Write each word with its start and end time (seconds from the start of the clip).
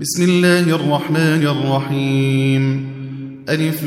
بسم 0.00 0.22
الله 0.24 0.60
الرحمن 0.74 1.42
الرحيم 1.44 2.84
ألف 3.48 3.82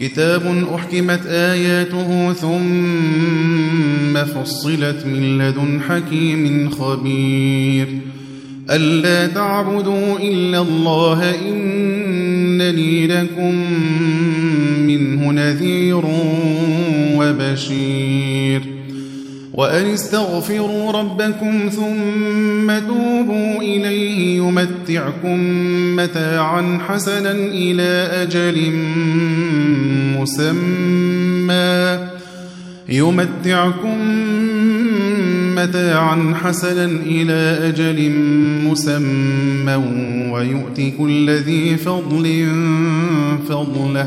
كتاب 0.00 0.64
أحكمت 0.74 1.26
آياته 1.26 2.32
ثم 2.32 4.24
فصلت 4.24 5.06
من 5.06 5.38
لدن 5.38 5.80
حكيم 5.88 6.70
خبير 6.70 7.86
ألا 8.70 9.26
تعبدوا 9.26 10.18
إلا 10.18 10.58
الله 10.60 11.22
إنني 11.48 13.06
لكم 13.06 13.54
منه 14.86 15.32
نذير 15.32 16.02
وبشير 17.16 18.77
وأن 19.58 19.86
استغفروا 19.86 20.92
ربكم 20.92 21.68
ثم 21.72 22.78
توبوا 22.88 23.62
إليه 23.62 24.36
يمتعكم 24.38 25.38
متاعا 25.96 26.78
حسنا 26.88 27.30
إلى 27.32 28.08
أجل 28.22 28.70
مسمى 30.18 32.08
يمتعكم 32.88 33.98
متاعا 35.56 36.34
حسنا 36.44 36.84
إلى 37.06 37.68
أجل 37.68 38.10
مسمى 38.66 39.74
ويؤتك 40.32 40.94
الذي 41.00 41.70
ذي 41.70 41.76
فضل 41.76 42.46
فضله 43.48 44.06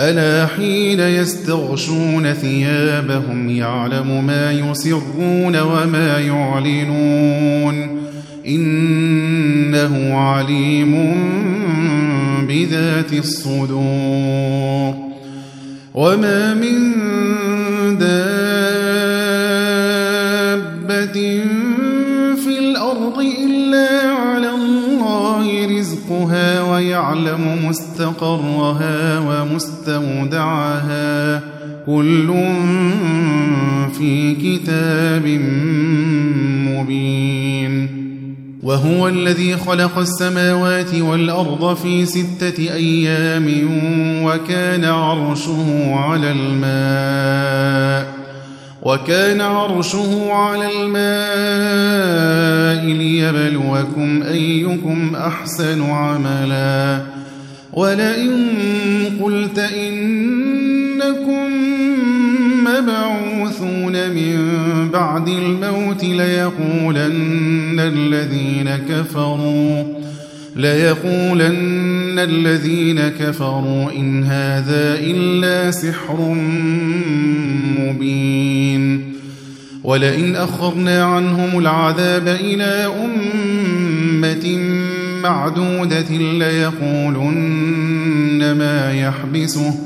ألا 0.00 0.46
حين 0.46 1.00
يستغشون 1.00 2.32
ثيابهم 2.32 3.50
يعلم 3.50 4.24
ما 4.26 4.52
يسرون 4.52 5.60
وما 5.60 6.18
يعلنون 6.20 8.00
إنه 8.48 10.14
عليم 10.18 11.14
بذات 12.48 13.12
الصدور 13.12 14.94
وما 15.94 16.54
من 16.54 16.78
دابة 17.98 18.86
في 22.44 22.58
الأرض 22.58 23.18
إلا 23.48 23.88
على 24.12 24.55
رزقها 25.66 26.62
ويعلم 26.72 27.68
مستقرها 27.68 29.18
ومستودعها 29.18 31.40
كل 31.86 32.30
في 33.98 34.34
كتاب 34.34 35.26
مبين 36.70 37.26
وهو 38.62 39.08
الذي 39.08 39.56
خلق 39.56 39.98
السماوات 39.98 40.94
والأرض 40.94 41.76
في 41.76 42.06
ستة 42.06 42.74
أيام 42.74 43.46
وكان 44.24 44.84
عرشه 44.84 45.94
على 45.94 46.32
الماء 46.32 48.15
وكان 48.86 49.40
عرشه 49.40 50.32
على 50.32 50.68
الماء 50.80 52.84
ليبلوكم 52.98 54.22
أيكم 54.22 55.16
أحسن 55.16 55.82
عملا 55.82 57.02
ولئن 57.72 58.44
قلت 59.22 59.58
إنكم 59.58 61.46
مبعوثون 62.64 64.10
من 64.10 64.56
بعد 64.92 65.28
الموت 65.28 66.04
ليقولن 66.04 67.80
الذين 67.80 68.70
كفروا 68.90 69.96
ليقولن 70.56 72.18
الذين 72.18 73.00
كفروا 73.20 73.92
إن 73.92 74.24
هذا 74.24 74.98
إلا 74.98 75.70
سحر 75.70 76.32
مبين 77.80 79.12
ولئن 79.84 80.36
أخرنا 80.36 81.04
عنهم 81.04 81.58
العذاب 81.58 82.28
إلى 82.28 82.88
أمة 83.04 84.56
معدودة 85.22 86.10
ليقولن 86.16 88.52
ما 88.58 88.92
يحبسه 89.00 89.85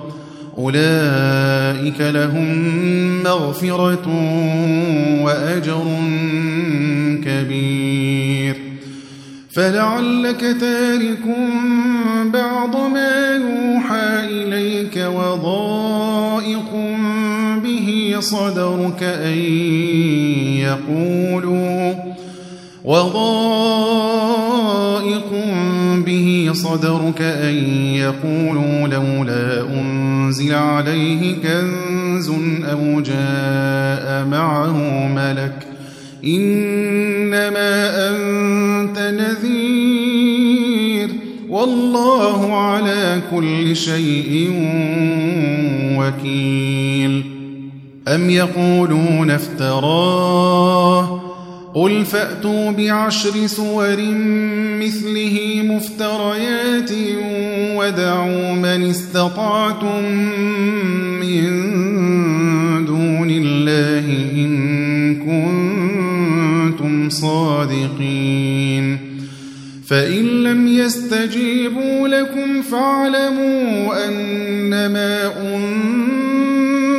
أولئك 0.57 2.01
لهم 2.01 2.55
مغفرة 3.23 4.07
وأجر 5.23 5.85
كبير 7.25 8.55
فلعلك 9.55 10.39
تارك 10.39 11.23
بعض 12.33 12.75
ما 12.75 13.35
يوحى 13.35 14.19
إليك 14.27 14.97
وضائق 14.97 16.71
به 17.63 18.15
صدرك 18.19 19.03
أن 19.03 19.37
يقولوا 21.37 21.93
وضائق 22.85 23.75
به 26.05 26.49
صدرك 26.53 27.21
أن 27.21 27.53
يقولوا 27.95 28.87
لولا 28.87 29.61
أن 29.61 30.00
أنزل 30.31 30.53
عليه 30.53 31.35
كنز 31.43 32.29
أو 32.63 33.01
جاء 33.01 34.25
معه 34.25 34.77
ملك 35.07 35.67
إنما 36.25 37.91
أنت 38.09 38.99
نذير 38.99 41.09
والله 41.49 42.55
على 42.57 43.21
كل 43.31 43.75
شيء 43.75 44.49
وكيل 45.97 47.23
أم 48.07 48.29
يقولون 48.29 49.31
افتراه 49.31 51.30
قل 51.73 52.05
فأتوا 52.05 52.71
بعشر 52.71 53.47
سور 53.47 53.97
مثله 54.81 55.39
مفتريات 55.65 56.91
ودعوا 57.77 58.51
من 58.53 58.89
استطعتم 58.89 60.03
من 61.19 61.61
دون 62.85 63.29
الله 63.29 64.07
إن 64.35 64.51
كنتم 66.75 67.09
صادقين 67.09 68.97
فإن 69.87 70.43
لم 70.43 70.67
يستجيبوا 70.67 72.07
لكم 72.07 72.61
فاعلموا 72.61 74.07
أنما 74.07 75.25
أنتم 75.27 76.20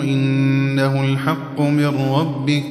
إنه 0.00 1.04
الحق 1.04 1.60
من 1.60 1.86
ربك 2.14 2.64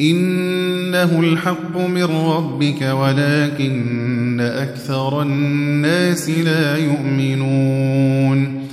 إنه 0.00 1.20
الحق 1.20 1.76
من 1.80 2.04
ربك 2.04 2.82
ولكن 2.82 4.40
أكثر 4.40 5.22
الناس 5.22 6.30
لا 6.30 6.76
يؤمنون 6.76 8.68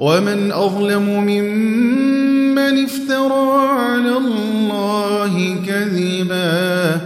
ومن 0.00 0.52
أظلم 0.52 1.02
ممن 1.02 2.58
افترى 2.84 3.68
على 3.68 4.12
الله 4.18 5.56
كذبا 5.66 7.00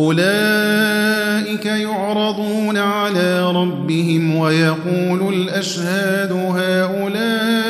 أولئك 0.00 1.66
يعرضون 1.66 2.76
على 2.76 3.52
ربهم 3.52 4.34
ويقول 4.36 5.34
الأشهاد 5.34 6.32
هؤلاء 6.32 7.69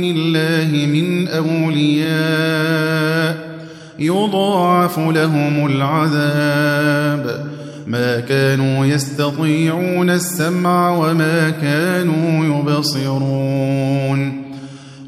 دون 0.00 0.12
الله 0.16 0.72
من 0.86 1.28
أولياء 1.28 3.50
يضاعف 3.98 4.98
لهم 4.98 5.66
العذاب 5.66 7.46
ما 7.86 8.20
كانوا 8.20 8.86
يستطيعون 8.86 10.10
السمع 10.10 10.90
وما 10.90 11.50
كانوا 11.50 12.44
يبصرون 12.58 14.42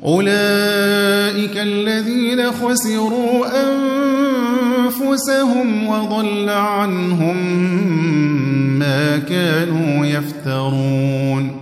أولئك 0.05 1.57
الذين 1.57 2.53
خسروا 2.53 3.45
أنفسهم 3.47 5.87
وضل 5.87 6.49
عنهم 6.51 7.37
ما 8.79 9.19
كانوا 9.19 10.07
يفترون 10.07 11.62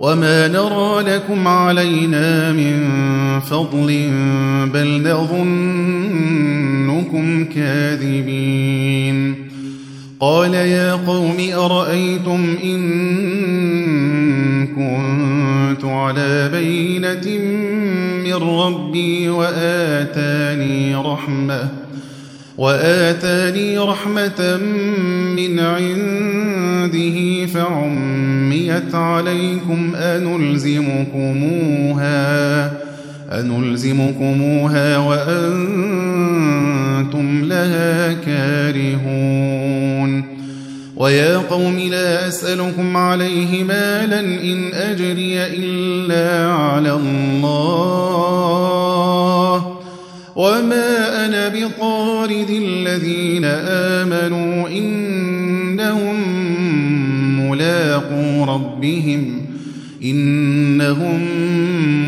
وما 0.00 0.48
نرى 0.48 1.02
لكم 1.14 1.48
علينا 1.48 2.52
من 2.52 2.78
فضل 3.40 4.08
بل 4.74 5.02
نظنكم 5.14 7.44
كاذبين 7.44 9.34
قال 10.20 10.54
يا 10.54 10.92
قوم 10.94 11.36
أرأيتم 11.54 12.54
إن 12.64 12.88
كنت 14.66 15.84
على 15.84 16.48
بينة 16.52 17.42
من 18.26 18.34
ربي 18.34 19.28
وآتاني 19.28 20.96
رحمه 20.96 21.87
وآتاني 22.58 23.78
رحمة 23.78 24.56
من 25.36 25.58
عنده 25.60 27.46
فعميت 27.46 28.94
عليكم 28.94 29.96
أنلزمكموها 29.96 32.28
أنلزمكموها 33.32 34.98
وأنتم 34.98 37.44
لها 37.44 38.12
كارهون 38.12 40.38
ويا 40.96 41.36
قوم 41.36 41.78
لا 41.78 42.28
أسألكم 42.28 42.96
عليه 42.96 43.64
مالا 43.64 44.20
إن 44.20 44.70
أجري 44.72 45.36
إلا 45.46 46.52
على 46.52 46.92
الله 46.92 48.77
وما 50.38 51.26
أنا 51.26 51.48
بطارد 51.48 52.50
الذين 52.62 53.44
آمنوا 53.44 54.68
إنهم 54.68 56.16
ملاقو 57.50 58.44
ربهم 58.44 59.24
إنهم 60.04 61.20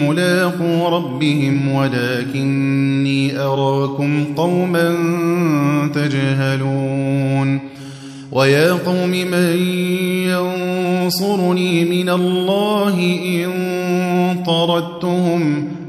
ملاقو 0.08 0.88
ربهم 0.96 1.68
ولكني 1.74 3.38
أراكم 3.38 4.24
قوما 4.36 4.94
تجهلون 5.94 7.60
ويا 8.32 8.72
قوم 8.72 9.08
من 9.10 9.56
ينصرني 11.02 11.84
من 11.84 12.08
الله 12.08 12.94
إن 13.26 14.44
طردتهم 14.46 15.64
ۖ 15.68 15.69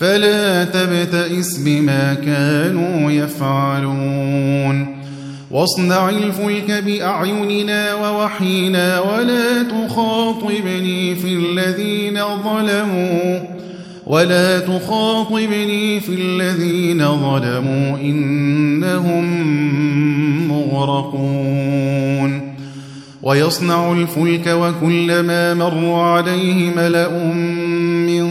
فلا 0.00 0.64
تبتئس 0.64 1.58
بما 1.58 2.14
كانوا 2.14 3.10
يفعلون 3.10 4.96
واصنع 5.50 6.08
الفلك 6.08 6.82
بأعيننا 6.86 7.94
ووحينا 7.94 9.00
ولا 9.00 9.62
تخاطبني 9.62 11.14
في 11.14 11.28
الذين 11.34 12.20
ظلموا 12.44 13.40
ولا 14.06 14.58
تخاطبني 14.60 16.00
في 16.00 16.08
الذين 16.14 16.98
ظلموا 16.98 17.96
إنهم 17.96 19.24
مغرقون 20.48 22.50
ويصنع 23.22 23.92
الفلك 23.92 24.46
وكلما 24.46 25.54
مر 25.54 25.94
عليه 26.02 26.74
ملأ 26.76 27.24
من 27.32 28.30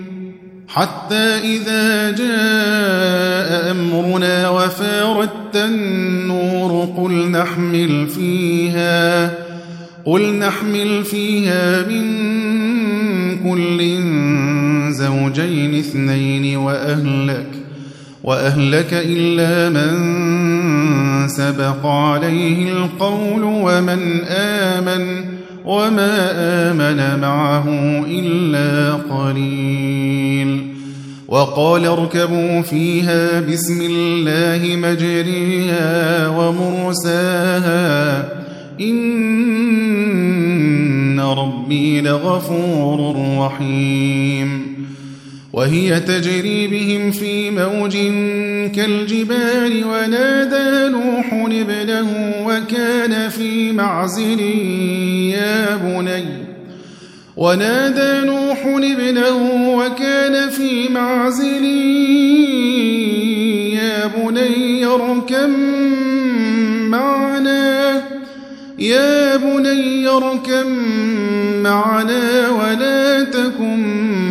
حتى 0.73 1.25
إذا 1.43 2.11
جاء 2.11 3.71
أمرنا 3.71 4.49
وفاردت 4.49 5.55
النور 5.55 6.85
قل 6.97 7.31
نحمل 7.31 8.07
فيها 8.07 9.31
قل 10.05 10.33
نحمل 10.33 11.03
فيها 11.05 11.87
من 11.87 12.07
كل 13.49 13.81
زوجين 14.93 15.75
اثنين 15.79 16.57
وأهلك 16.57 17.47
وأهلك 18.23 18.87
إلا 18.93 19.69
من 19.69 19.99
سبق 21.27 21.85
عليه 21.85 22.71
القول 22.73 23.43
ومن 23.43 24.21
آمن 24.27 25.23
وما 25.65 26.31
آمن 26.71 27.19
معه 27.21 27.65
إلا 28.07 28.93
قليل 28.93 30.67
وقال 31.27 31.85
اركبوا 31.85 32.61
فيها 32.61 33.39
بسم 33.39 33.81
الله 33.91 34.75
مجريها 34.75 36.27
ومرساها 36.27 38.27
إن 38.81 41.19
ربي 41.19 42.01
لغفور 42.01 43.15
رحيم 43.45 44.70
وهي 45.53 45.99
تجري 45.99 46.67
بهم 46.67 47.11
في 47.11 47.49
موج 47.51 47.91
كالجبال 48.75 49.85
ونادى 49.85 50.91
نوح 50.91 51.33
ابنه 51.33 52.33
وكان 52.47 53.29
في 53.29 53.71
معزل 53.73 54.39
يا 55.33 55.75
بني 55.75 56.23
ونادى 57.37 58.27
نوح 58.27 58.65
ابنه 58.65 59.69
وكان 59.77 60.49
في 60.49 60.89
معزل 60.89 61.65
يا 63.73 64.07
بني 64.07 64.85
اركب 64.85 65.49
معنا 66.89 68.01
يا 68.79 69.37
بني 69.37 70.07
اركب 70.07 70.65
معنا 71.63 72.49
ولا 72.49 73.23
تكن 73.23 74.30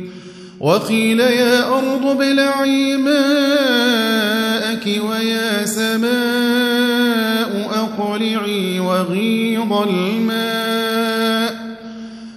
وقيل 0.61 1.19
يا 1.19 1.67
أرض 1.67 2.05
ابلعي 2.05 2.97
ماءك 2.97 4.85
ويا 5.09 5.65
سماء 5.65 7.69
أقلعي 7.73 8.79
وغيض 8.79 9.73
الماء 9.89 11.75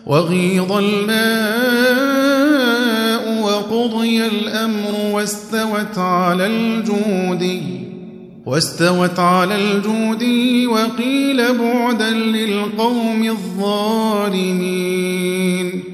وغيض 0.07 0.73
الماء 0.73 3.39
وقضي 3.43 4.27
الأمر 4.27 4.95
واستوت 5.13 5.99
على 5.99 6.47
الجودي 6.47 7.63
واستوت 8.47 9.19
على 9.19 9.55
الجود 9.55 10.23
وقيل 10.73 11.59
بعدا 11.59 12.11
للقوم 12.11 13.29
الظالمين 13.29 15.94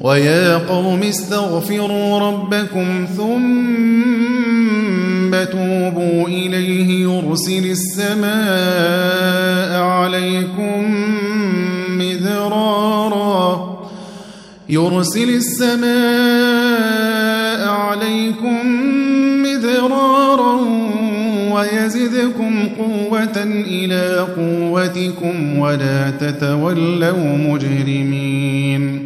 ويا 0.00 0.56
قوم 0.58 1.00
استغفروا 1.02 2.20
ربكم 2.20 3.06
ثم 3.16 3.96
فتوبوا 5.44 6.28
إليه 6.28 7.02
يرسل 7.04 7.70
السماء 7.70 9.82
عليكم 9.82 10.90
مذرارا 11.90 13.26
يرسل 14.68 15.28
السماء 15.30 17.68
عليكم 17.68 18.66
مذرارا 19.42 20.60
ويزدكم 21.54 22.68
قوة 22.78 23.42
إلى 23.46 24.18
قوتكم 24.36 25.58
ولا 25.58 26.10
تتولوا 26.10 27.36
مجرمين 27.36 29.05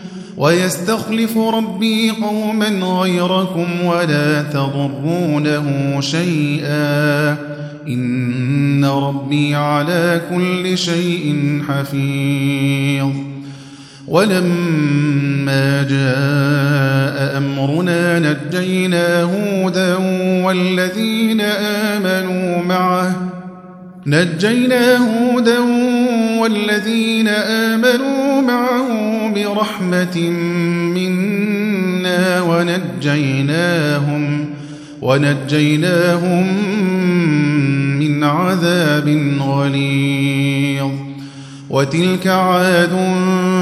ويستخلف 0.37 1.37
ربي 1.37 2.11
قوما 2.11 2.67
غيركم 2.99 3.85
ولا 3.85 4.41
تضرونه 4.41 5.97
شيئا 6.01 7.37
إن 7.87 8.85
ربي 8.85 9.55
على 9.55 10.21
كل 10.35 10.77
شيء 10.77 11.33
حفيظ 11.69 13.09
ولما 14.07 15.83
جاء 15.83 17.37
أمرنا 17.37 18.19
نجينا 18.19 19.23
هودا 19.23 19.95
والذين 20.45 21.41
آمنوا 21.41 22.63
معه 22.65 23.15
نجينا 24.07 24.97
هودا 24.97 25.57
والذين 26.41 27.27
آمنوا 27.27 28.41
معه 28.41 28.89
برحمة 29.35 30.19
منا 30.97 32.41
ونجيناهم 32.41 34.45
ونجيناهم 35.01 36.45
من 37.99 38.23
عذاب 38.23 39.33
غليظ 39.39 40.91
وتلك 41.69 42.27
عاد 42.27 42.91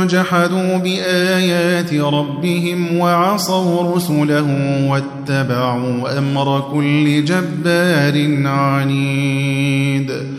جحدوا 0.10 0.78
بآيات 0.78 1.94
ربهم 1.94 2.98
وعصوا 2.98 3.96
رسله 3.96 4.48
واتبعوا 4.90 6.20
أمر 6.20 6.62
كل 6.74 7.26
جبار 7.26 8.44
عنيد 8.48 10.39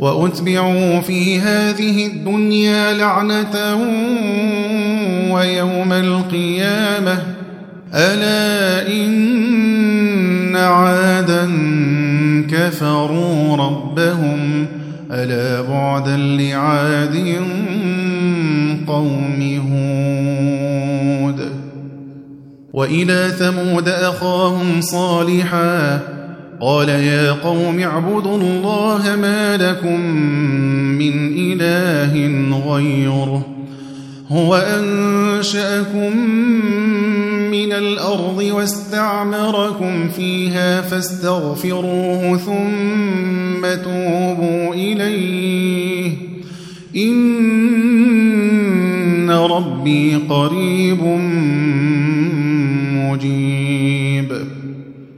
وأتبعوا 0.00 1.00
في 1.00 1.38
هذه 1.38 2.06
الدنيا 2.06 2.92
لعنة 2.94 3.76
ويوم 5.34 5.92
القيامة 5.92 7.18
ألا 7.94 8.86
إن 8.92 10.56
عادا 10.56 11.48
كفروا 12.50 13.56
ربهم 13.56 14.66
ألا 15.12 15.68
بعدا 15.70 16.16
لعاد 16.16 17.36
قوم 18.86 19.60
هود 19.72 21.52
وإلى 22.72 23.28
ثمود 23.38 23.88
أخاهم 23.88 24.80
صالحاً 24.80 26.00
قال 26.60 26.88
يا 26.88 27.32
قوم 27.32 27.78
اعبدوا 27.80 28.36
الله 28.36 29.16
ما 29.20 29.56
لكم 29.56 30.00
من 31.00 31.14
إله 31.38 32.14
غيره 32.74 33.46
هو 34.28 34.56
أنشأكم 34.56 36.16
من 37.50 37.72
الأرض 37.72 38.48
واستعمركم 38.52 40.08
فيها 40.08 40.80
فاستغفروه 40.80 42.36
ثم 42.38 43.62
توبوا 43.84 44.74
إليه 44.74 46.12
إن 46.96 49.30
ربي 49.30 50.16
قريب 50.28 51.00
مجيب 52.92 53.69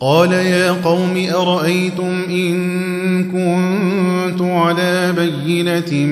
قال 0.00 0.32
يا 0.32 0.72
قوم 0.72 1.26
أرأيتم 1.34 2.22
إن 2.30 2.58
كنت 3.24 4.42
على 4.42 5.12
بينة 5.12 6.06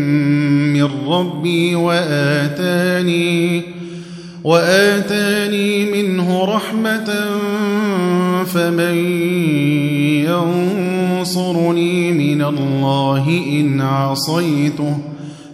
من 0.75 0.89
ربي 1.09 1.75
وآتاني 1.75 3.63
وآتاني 4.45 5.91
منه 6.03 6.45
رحمة 6.45 7.15
فمن 8.47 8.95
ينصرني 11.19 12.13
من 12.13 12.43
الله 12.43 13.43
إن 13.49 13.81
عصيته 13.81 14.99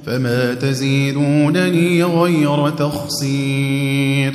فما 0.07 0.55
تزيدونني 0.55 2.05
غير 2.05 2.69
تخسير 2.71 4.35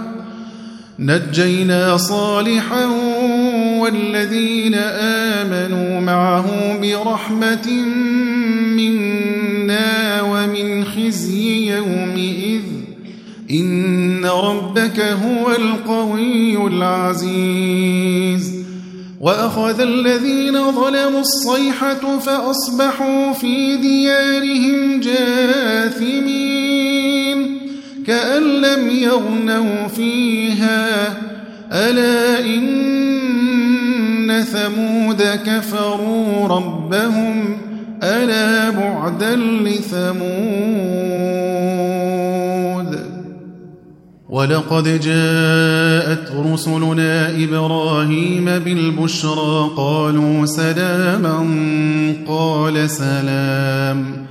نجينا 1.01 1.97
صالحا 1.97 2.85
والذين 3.79 4.73
آمنوا 4.75 5.99
معه 6.01 6.45
برحمة 6.81 7.71
منا 8.77 10.21
ومن 10.21 10.85
خزي 10.85 11.75
يومئذ 11.77 12.61
إن 13.51 14.25
ربك 14.25 14.99
هو 14.99 15.51
القوي 15.51 16.67
العزيز 16.67 18.51
وأخذ 19.21 19.81
الذين 19.81 20.71
ظلموا 20.71 21.21
الصيحة 21.21 22.17
فأصبحوا 22.19 23.33
في 23.33 23.77
ديارهم 23.77 24.99
جاثمين 24.99 26.60
كأن 28.07 28.43
لم 28.61 28.89
يغنوا 28.89 29.87
فيها 29.87 31.07
ألا 31.73 32.39
إن 32.39 34.41
ثمود 34.43 35.23
كفروا 35.45 36.47
ربهم 36.47 37.57
ألا 38.03 38.69
بعدا 38.69 39.35
لثمود 39.35 41.01
ولقد 44.29 44.83
جاءت 44.83 46.31
رسلنا 46.51 47.29
إبراهيم 47.43 48.45
بالبشرى 48.45 49.69
قالوا 49.77 50.45
سلاما 50.45 51.45
قال 52.27 52.89
سلام 52.89 54.30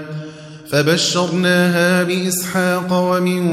فبشرناها 0.70 2.04
بإسحاق 2.04 2.88
ومن 2.94 3.48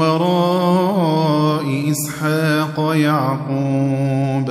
وراء 0.00 1.90
إسحاق 1.92 2.92
يعقوب 2.94 4.50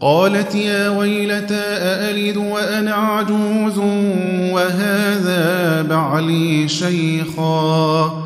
قالت 0.00 0.54
يا 0.54 0.88
ويلتى 0.88 1.60
أألد 1.64 2.36
وأنا 2.36 2.94
عجوز 2.94 3.78
وهذا 4.52 5.82
بعلي 5.82 6.68
شيخاً 6.68 8.25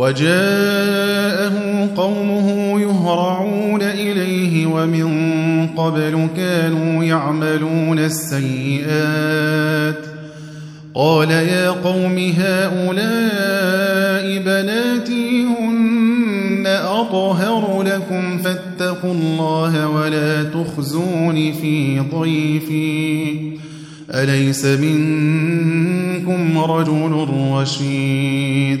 وجاءه 0.00 1.88
قومه 1.96 2.80
يهرعون 2.80 3.82
إليه 3.82 4.66
ومن 4.66 5.10
قبل 5.76 6.26
كانوا 6.36 7.04
يعملون 7.04 7.98
السيئات 7.98 10.00
قال 10.94 11.30
يا 11.30 11.70
قوم 11.70 12.32
هؤلاء 12.40 14.38
بناتي 14.44 15.44
هن 15.44 16.64
أطهر 16.68 17.82
لكم 17.82 18.38
فاتقوا 18.38 19.12
الله 19.12 19.88
ولا 19.88 20.42
تخزون 20.44 21.52
في 21.52 22.00
ضيفي 22.14 23.24
أليس 24.14 24.64
منكم 24.64 26.58
رجل 26.58 27.26
رشيد 27.52 28.80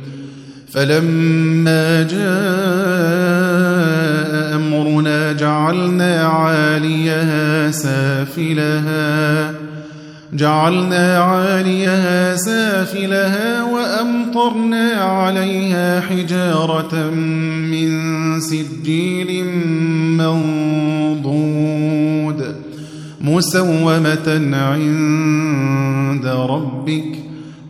فلما 0.73 2.03
جاء 2.03 2.31
أمرنا 4.55 5.31
جعلنا 5.33 6.23
عاليها 6.23 7.71
سافلها 7.71 9.53
جعلنا 10.33 11.17
عاليها 11.19 12.35
سافلها 12.35 13.63
وأمطرنا 13.63 14.89
عليها 14.91 16.01
حجارة 16.01 17.09
من 17.69 17.89
سجيل 18.39 19.45
منضود 20.17 22.55
مسومة 23.21 24.41
عند 24.55 26.25
ربك 26.25 27.15
ۖ 27.27 27.30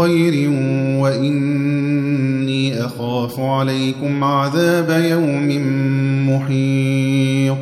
خير 0.00 0.50
وإني 1.00 2.84
أخاف 2.84 3.40
عليكم 3.40 4.24
عذاب 4.24 5.04
يوم 5.04 5.48
محيط 6.30 7.56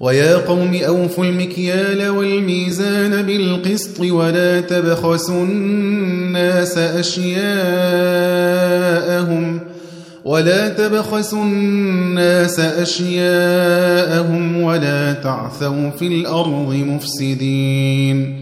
ويا 0.00 0.36
قوم 0.36 0.74
أوفوا 0.86 1.24
المكيال 1.24 2.08
والميزان 2.08 3.22
بالقسط 3.22 4.00
ولا 4.00 4.60
تبخسوا 4.60 5.44
الناس 5.44 6.78
أشياءهم 6.78 9.60
ولا 10.24 10.68
تبخسوا 10.68 11.44
الناس 11.44 12.60
أشياءهم 12.60 14.60
ولا 14.62 15.12
تعثوا 15.12 15.90
في 15.90 16.06
الأرض 16.06 16.74
مفسدين 16.74 18.41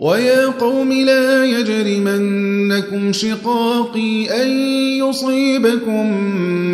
ويا 0.00 0.46
قوم 0.46 0.92
لا 0.92 1.44
يجرمنكم 1.44 3.12
شقاقي 3.12 4.26
أن 4.42 4.48
يصيبكم 5.08 6.08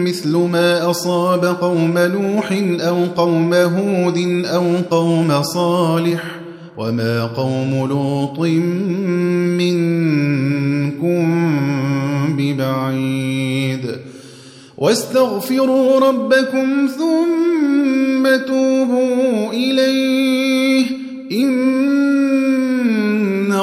مثل 0.05 0.37
ما 0.37 0.91
أصاب 0.91 1.45
قوم 1.61 1.95
نوح 1.99 2.53
أو 2.85 3.05
قوم 3.05 3.55
هود 3.55 4.45
أو 4.47 4.63
قوم 4.91 5.43
صالح 5.43 6.23
وما 6.79 7.25
قوم 7.27 7.87
لوط 7.91 8.39
منكم 9.61 11.23
ببعيد 12.39 13.97
واستغفروا 14.79 16.01
ربكم 16.09 16.89
ثم 16.99 18.37
توبوا 18.49 19.53
إليه 19.53 20.85
إن 21.33 21.77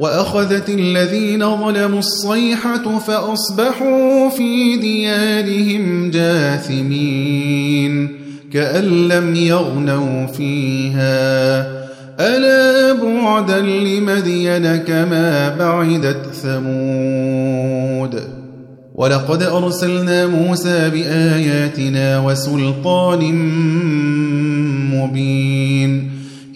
وأخذت 0.00 0.68
الذين 0.68 1.40
ظلموا 1.56 1.98
الصيحة 1.98 2.98
فأصبحوا 2.98 4.28
في 4.28 4.76
ديارهم 4.76 6.10
جاثمين 6.10 8.08
كأن 8.52 8.84
لم 9.08 9.34
يغنوا 9.34 10.26
فيها 10.26 11.66
ألا 12.20 12.92
بعدا 13.02 13.60
لمدين 13.60 14.76
كما 14.76 15.56
بعدت 15.58 16.34
ثمود 16.42 18.22
ولقد 18.94 19.42
أرسلنا 19.42 20.26
موسى 20.26 20.90
بآياتنا 20.90 22.18
وسلطان 22.20 23.24
مبين 24.96 26.17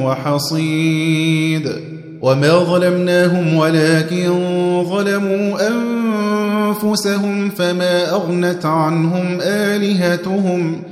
وحصيد 0.03 1.73
وما 2.23 2.57
ظلمناهم 2.59 3.55
ولكن 3.57 4.27
ظلموا 4.89 5.69
أنفسهم 5.69 7.51
فما 7.51 8.11
أغنت 8.15 8.67
عنهم 8.67 9.39
آلهتهم 9.41 10.83
ۖ 10.89 10.92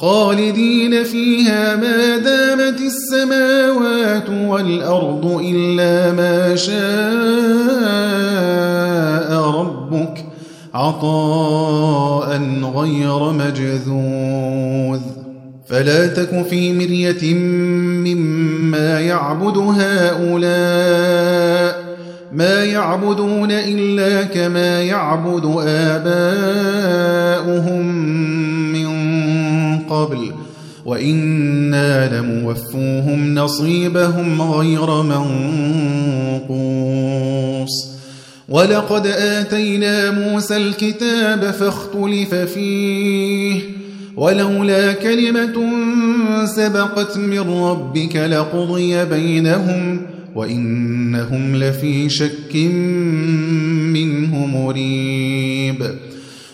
خالدين 0.00 1.04
فيها 1.04 1.76
ما 1.76 2.16
دامت 2.18 2.80
السماوات 2.80 4.28
والأرض 4.30 5.40
إلا 5.54 6.12
ما 6.12 6.56
شاء 6.56 6.80
ربك 9.60 10.24
عطاء 10.74 12.36
غير 12.76 13.32
مجذوذ 13.32 15.00
فلا 15.68 16.06
تك 16.06 16.46
في 16.50 16.72
مرية 16.72 17.34
مما 18.14 19.00
يعبد 19.00 19.56
هؤلاء 19.58 21.84
ما 22.32 22.64
يعبدون 22.64 23.48
إلا 23.52 24.22
كما 24.22 24.82
يعبد 24.82 25.44
آباؤهم 25.66 28.10
قبل 30.04 30.32
وإنا 30.86 32.18
لموفوهم 32.18 33.34
نصيبهم 33.34 34.42
غير 34.42 35.02
منقوص 35.02 37.70
ولقد 38.48 39.06
آتينا 39.06 40.10
موسى 40.10 40.56
الكتاب 40.56 41.40
فاختلف 41.44 42.34
فيه 42.34 43.60
ولولا 44.16 44.92
كلمة 44.92 45.66
سبقت 46.46 47.16
من 47.18 47.40
ربك 47.40 48.16
لقضي 48.16 49.04
بينهم 49.04 50.00
وإنهم 50.34 51.56
لفي 51.56 52.08
شك 52.08 52.56
منه 53.94 54.46
مريب 54.46 55.90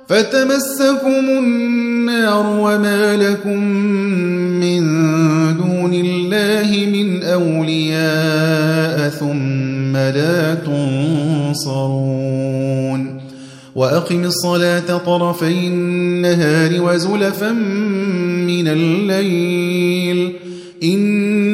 فتمسكم 0.08 1.26
النار 1.30 2.46
وما 2.60 3.16
لكم 3.18 3.64
من 4.60 5.56
دون 5.58 5.94
الله 5.94 7.00
من 7.00 7.24
أولياء 7.24 9.10
ثم 9.10 9.98
لا 9.98 10.56
تنصرون 10.56 13.22
وأقم 13.76 14.24
الصلاة 14.24 14.98
طرفي 15.06 15.68
النهار 15.68 16.82
وزلفا 16.82 17.52
من 18.48 18.68
الليل 18.68 20.34
إن 20.84 21.27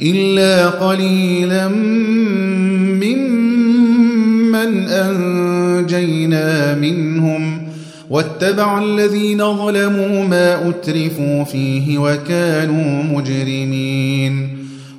إلا 0.00 0.66
قليلا 0.68 1.68
ممن 3.38 4.78
أنجينا 4.88 6.74
منهم 6.74 7.66
واتبع 8.10 8.82
الذين 8.82 9.38
ظلموا 9.38 10.24
ما 10.24 10.68
أترفوا 10.68 11.44
فيه 11.44 11.98
وكانوا 11.98 13.02
مجرمين 13.18 14.48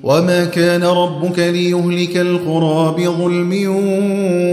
وما 0.04 0.46
كان 0.46 0.84
ربك 0.84 1.40
ليهلك 1.40 2.18
القرى 2.18 2.96
بظلم 2.98 3.50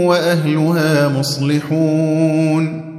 وأهلها 0.05 1.09
مصلحون 1.19 2.84